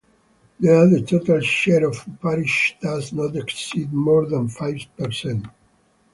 [0.59, 5.45] There the total share of parishes does not exceed more than five percent.